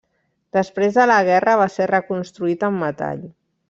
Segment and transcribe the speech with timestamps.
[0.57, 3.27] Després de la guerra va ser reconstruït en metall.